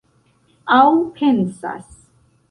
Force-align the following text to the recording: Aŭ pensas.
Aŭ 0.77 0.95
pensas. 1.19 1.85